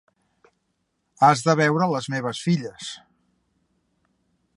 Has 1.27 1.43
de 1.49 1.55
veure 1.59 1.89
les 1.91 2.09
meves 2.13 2.41
filles. 2.47 2.89